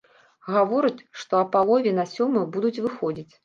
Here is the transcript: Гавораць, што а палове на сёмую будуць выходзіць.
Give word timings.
Гавораць, 0.53 1.05
што 1.23 1.39
а 1.41 1.43
палове 1.53 1.95
на 2.01 2.09
сёмую 2.17 2.45
будуць 2.59 2.77
выходзіць. 2.91 3.33